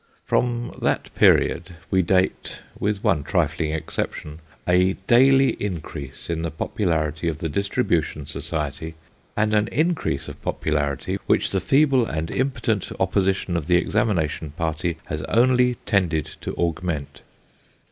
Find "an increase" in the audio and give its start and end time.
9.53-10.27